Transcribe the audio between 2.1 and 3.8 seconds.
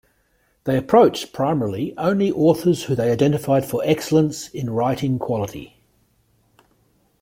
authors who they identified